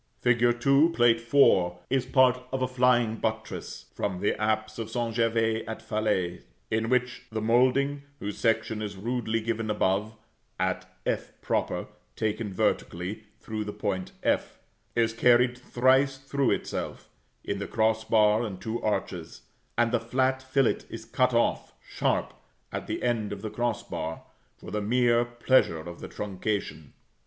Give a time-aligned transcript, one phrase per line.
[0.19, 0.59] Fig.
[0.59, 1.73] 2, Plate IV.
[1.91, 5.13] is part of a flying buttress from the apse of St.
[5.13, 10.15] Gervais at Falaise, in which the moulding whose section is rudely given above
[10.59, 11.29] at [=f],
[12.15, 14.57] (taken vertically through the point f,)
[14.95, 17.07] is carried thrice through itself,
[17.43, 19.43] in the cross bar and two arches;
[19.77, 22.33] and the flat fillet is cut off sharp
[22.71, 24.23] at the end of the cross bar,
[24.57, 26.93] for the mere pleasure of the truncation.